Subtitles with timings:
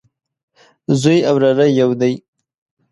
[1.01, 2.13] زوی او وراره يودي